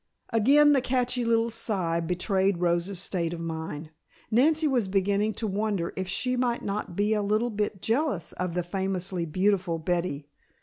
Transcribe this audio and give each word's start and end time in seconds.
Again 0.33 0.73
the 0.73 0.81
catchy 0.81 1.23
little 1.23 1.51
sigh 1.51 1.99
betrayed 1.99 2.57
Rosa's 2.57 2.97
state 2.99 3.33
of 3.33 3.39
mind. 3.39 3.91
Nancy 4.31 4.67
was 4.67 4.87
beginning 4.87 5.33
to 5.35 5.45
wonder 5.45 5.93
if 5.95 6.07
she 6.07 6.35
might 6.35 6.63
not 6.63 6.95
be 6.95 7.13
a 7.13 7.21
little 7.21 7.51
bit 7.51 7.83
jealous 7.83 8.31
of 8.33 8.55
the 8.55 8.63
famously 8.63 9.27
beautiful 9.27 9.77
Betty. 9.77 10.27